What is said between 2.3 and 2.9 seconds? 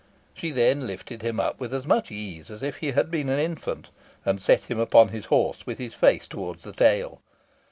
as if